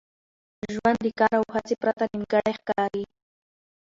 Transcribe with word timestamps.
ژوند 0.73 0.97
د 1.05 1.07
کار 1.19 1.33
او 1.39 1.45
هڅي 1.55 1.75
پرته 1.81 2.03
نیمګړی 2.11 2.53
ښکاري. 2.59 3.03